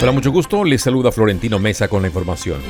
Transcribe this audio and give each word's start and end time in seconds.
Hola, 0.00 0.12
mucho 0.12 0.30
gusto. 0.30 0.62
Les 0.62 0.80
saluda 0.80 1.10
Florentino 1.10 1.58
Mesa 1.58 1.88
con 1.88 2.02
la 2.02 2.08
información. 2.08 2.60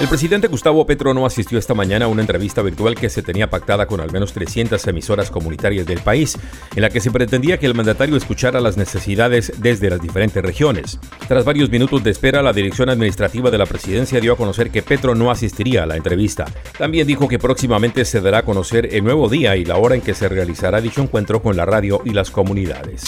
El 0.00 0.08
presidente 0.08 0.48
Gustavo 0.48 0.86
Petro 0.86 1.12
no 1.12 1.26
asistió 1.26 1.58
esta 1.58 1.74
mañana 1.74 2.06
a 2.06 2.08
una 2.08 2.22
entrevista 2.22 2.62
virtual 2.62 2.94
que 2.94 3.10
se 3.10 3.22
tenía 3.22 3.50
pactada 3.50 3.86
con 3.86 4.00
al 4.00 4.10
menos 4.10 4.32
300 4.32 4.84
emisoras 4.86 5.30
comunitarias 5.30 5.86
del 5.86 6.00
país, 6.00 6.38
en 6.74 6.82
la 6.82 6.90
que 6.90 7.00
se 7.00 7.10
pretendía 7.10 7.58
que 7.58 7.66
el 7.66 7.74
mandatario 7.74 8.16
escuchara 8.16 8.60
las 8.60 8.76
necesidades 8.78 9.52
desde 9.58 9.90
las 9.90 10.00
diferentes 10.00 10.42
regiones. 10.42 10.98
Tras 11.28 11.44
varios 11.44 11.70
minutos 11.70 12.02
de 12.02 12.10
espera, 12.10 12.42
la 12.42 12.52
dirección 12.52 12.88
administrativa 12.88 13.50
de 13.50 13.58
la 13.58 13.66
presidencia 13.66 14.20
dio 14.20 14.32
a 14.32 14.36
conocer 14.36 14.70
que 14.70 14.82
Petro 14.82 15.14
no 15.14 15.30
asistiría 15.30 15.82
a 15.82 15.86
la 15.86 15.96
entrevista. 15.96 16.46
También 16.76 17.06
dijo 17.06 17.28
que 17.28 17.38
próximamente 17.38 18.04
se 18.04 18.20
dará 18.20 18.38
a 18.38 18.44
conocer 18.44 18.88
el 18.92 19.04
nuevo 19.04 19.28
día 19.28 19.54
y 19.56 19.64
la 19.64 19.76
hora 19.76 19.94
en 19.94 20.00
que 20.00 20.14
se 20.14 20.28
realizará 20.28 20.80
dicho 20.80 21.02
encuentro 21.02 21.42
con 21.42 21.56
la 21.56 21.66
radio 21.66 22.00
y 22.04 22.10
las 22.10 22.30
comunidades. 22.30 23.04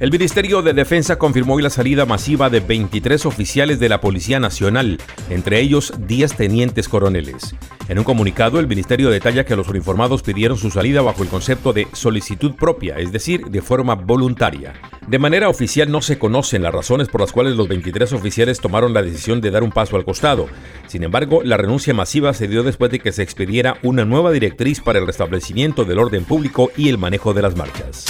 El 0.00 0.12
Ministerio 0.12 0.62
de 0.62 0.74
Defensa 0.74 1.18
confirmó 1.18 1.54
hoy 1.54 1.62
la 1.62 1.70
salida 1.70 2.06
masiva 2.06 2.50
de 2.50 2.60
23 2.60 3.26
oficiales 3.26 3.80
de 3.80 3.88
la 3.88 4.00
Policía 4.00 4.38
Nacional, 4.38 4.98
entre 5.28 5.58
ellos 5.58 5.92
10 5.98 6.36
tenientes 6.36 6.88
coroneles. 6.88 7.56
En 7.88 7.98
un 7.98 8.04
comunicado, 8.04 8.60
el 8.60 8.68
ministerio 8.68 9.10
detalla 9.10 9.44
que 9.44 9.56
los 9.56 9.66
uniformados 9.66 10.22
pidieron 10.22 10.56
su 10.56 10.70
salida 10.70 11.02
bajo 11.02 11.24
el 11.24 11.28
concepto 11.28 11.72
de 11.72 11.88
solicitud 11.94 12.54
propia, 12.54 12.98
es 12.98 13.10
decir, 13.10 13.46
de 13.46 13.60
forma 13.60 13.96
voluntaria. 13.96 14.74
De 15.08 15.18
manera 15.18 15.48
oficial 15.48 15.90
no 15.90 16.00
se 16.00 16.16
conocen 16.16 16.62
las 16.62 16.72
razones 16.72 17.08
por 17.08 17.20
las 17.20 17.32
cuales 17.32 17.56
los 17.56 17.66
23 17.66 18.12
oficiales 18.12 18.60
tomaron 18.60 18.94
la 18.94 19.02
decisión 19.02 19.40
de 19.40 19.50
dar 19.50 19.64
un 19.64 19.72
paso 19.72 19.96
al 19.96 20.04
costado. 20.04 20.46
Sin 20.86 21.02
embargo, 21.02 21.42
la 21.42 21.56
renuncia 21.56 21.92
masiva 21.92 22.32
se 22.34 22.46
dio 22.46 22.62
después 22.62 22.92
de 22.92 23.00
que 23.00 23.10
se 23.10 23.24
expediera 23.24 23.78
una 23.82 24.04
nueva 24.04 24.30
directriz 24.30 24.80
para 24.80 25.00
el 25.00 25.06
restablecimiento 25.06 25.84
del 25.84 25.98
orden 25.98 26.22
público 26.22 26.70
y 26.76 26.88
el 26.88 26.98
manejo 26.98 27.34
de 27.34 27.42
las 27.42 27.56
marchas. 27.56 28.04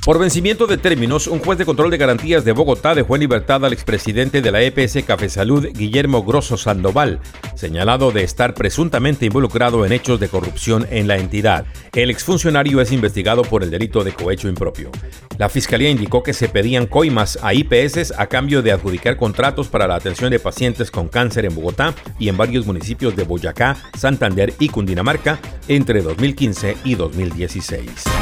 Por 0.00 0.18
vencimiento 0.18 0.66
de 0.66 0.78
términos, 0.78 1.28
un 1.28 1.38
juez 1.38 1.58
de 1.58 1.64
control 1.64 1.90
de 1.90 1.96
garantías 1.96 2.44
de 2.44 2.50
Bogotá 2.50 2.92
dejó 2.94 3.14
en 3.14 3.20
libertad 3.20 3.64
al 3.64 3.72
expresidente 3.72 4.42
de 4.42 4.50
la 4.50 4.60
EPS 4.60 5.04
Café 5.06 5.28
Salud, 5.28 5.68
Guillermo 5.72 6.24
Grosso 6.24 6.56
Sandoval, 6.56 7.20
señalado 7.54 8.10
de 8.10 8.24
estar 8.24 8.54
presuntamente 8.54 9.26
involucrado 9.26 9.86
en 9.86 9.92
hechos 9.92 10.18
de 10.18 10.28
corrupción 10.28 10.88
en 10.90 11.06
la 11.06 11.18
entidad. 11.18 11.66
El 11.94 12.10
exfuncionario 12.10 12.80
es 12.80 12.90
investigado 12.90 13.42
por 13.42 13.62
el 13.62 13.70
delito 13.70 14.02
de 14.02 14.12
cohecho 14.12 14.48
impropio. 14.48 14.90
La 15.38 15.48
fiscalía 15.48 15.90
indicó 15.90 16.24
que 16.24 16.32
se 16.32 16.48
pedían 16.48 16.86
coimas 16.86 17.38
a 17.40 17.54
IPS 17.54 18.14
a 18.18 18.26
cambio 18.26 18.60
de 18.60 18.72
adjudicar 18.72 19.16
contratos 19.16 19.68
para 19.68 19.86
la 19.86 19.94
atención 19.94 20.30
de 20.30 20.40
pacientes 20.40 20.90
con 20.90 21.08
cáncer 21.08 21.44
en 21.44 21.54
Bogotá 21.54 21.94
y 22.18 22.28
en 22.28 22.36
varios 22.36 22.66
municipios 22.66 23.14
de 23.14 23.22
Boyacá, 23.22 23.76
Santander 23.96 24.52
y 24.58 24.68
Cundinamarca 24.68 25.38
entre 25.68 26.02
2015 26.02 26.76
y 26.82 26.96
2016. 26.96 28.21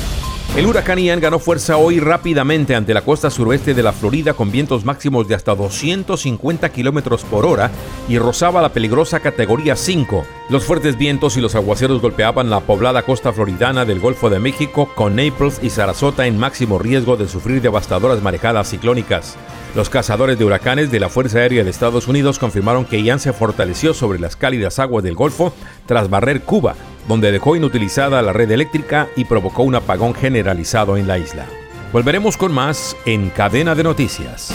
El 0.57 0.65
huracán 0.65 0.99
Ian 0.99 1.21
ganó 1.21 1.39
fuerza 1.39 1.77
hoy 1.77 2.01
rápidamente 2.01 2.75
ante 2.75 2.93
la 2.93 3.03
costa 3.03 3.29
suroeste 3.29 3.73
de 3.73 3.83
la 3.83 3.93
Florida 3.93 4.33
con 4.33 4.51
vientos 4.51 4.83
máximos 4.83 5.25
de 5.29 5.33
hasta 5.33 5.55
250 5.55 6.67
kilómetros 6.73 7.23
por 7.23 7.45
hora 7.45 7.71
y 8.09 8.17
rozaba 8.17 8.61
la 8.61 8.73
peligrosa 8.73 9.21
categoría 9.21 9.77
5. 9.77 10.25
Los 10.49 10.65
fuertes 10.65 10.97
vientos 10.97 11.37
y 11.37 11.41
los 11.41 11.55
aguaceros 11.55 12.01
golpeaban 12.01 12.49
la 12.49 12.59
poblada 12.59 13.03
costa 13.03 13.31
floridana 13.31 13.85
del 13.85 14.01
Golfo 14.01 14.29
de 14.29 14.39
México 14.39 14.89
con 14.93 15.15
Naples 15.15 15.57
y 15.63 15.69
Sarasota 15.69 16.27
en 16.27 16.37
máximo 16.37 16.79
riesgo 16.79 17.15
de 17.15 17.29
sufrir 17.29 17.61
devastadoras 17.61 18.21
marejadas 18.21 18.69
ciclónicas. 18.69 19.37
Los 19.73 19.89
cazadores 19.89 20.37
de 20.37 20.43
huracanes 20.43 20.91
de 20.91 20.99
la 20.99 21.07
Fuerza 21.07 21.39
Aérea 21.39 21.63
de 21.63 21.69
Estados 21.69 22.09
Unidos 22.09 22.39
confirmaron 22.39 22.83
que 22.83 23.01
Ian 23.01 23.21
se 23.21 23.31
fortaleció 23.31 23.93
sobre 23.93 24.19
las 24.19 24.35
cálidas 24.35 24.79
aguas 24.79 25.01
del 25.01 25.15
Golfo 25.15 25.53
tras 25.85 26.09
barrer 26.09 26.41
Cuba, 26.41 26.75
donde 27.07 27.31
dejó 27.31 27.55
inutilizada 27.55 28.21
la 28.21 28.33
red 28.33 28.51
eléctrica 28.51 29.07
y 29.15 29.25
provocó 29.25 29.63
un 29.63 29.75
apagón 29.75 30.13
generalizado 30.13 30.97
en 30.97 31.07
la 31.07 31.17
isla. 31.17 31.45
Volveremos 31.91 32.37
con 32.37 32.53
más 32.53 32.95
en 33.05 33.29
Cadena 33.29 33.75
de 33.75 33.83
Noticias. 33.83 34.53